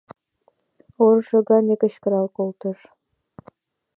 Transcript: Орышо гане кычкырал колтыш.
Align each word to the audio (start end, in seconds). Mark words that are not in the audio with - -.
Орышо 1.03 1.37
гане 1.49 1.75
кычкырал 1.81 2.27
колтыш. 2.37 2.79